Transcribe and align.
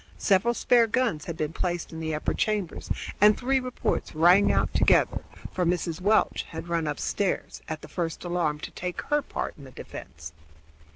Several 0.17 0.55
spare 0.55 0.87
guns 0.87 1.25
had 1.25 1.37
been 1.37 1.53
placed 1.53 1.91
in 1.91 1.99
the 1.99 2.15
upper 2.15 2.33
chambers, 2.33 2.89
and 3.21 3.37
three 3.37 3.59
reports 3.59 4.15
rang 4.15 4.51
out 4.51 4.73
together, 4.73 5.23
for 5.53 5.63
Mrs. 5.63 6.01
Welch 6.01 6.41
had 6.49 6.67
run 6.69 6.87
upstairs 6.87 7.61
at 7.69 7.83
the 7.83 7.87
first 7.87 8.23
alarm 8.23 8.57
to 8.61 8.71
take 8.71 8.99
her 9.13 9.21
part 9.21 9.53
in 9.59 9.63
the 9.63 9.69
defense. 9.69 10.33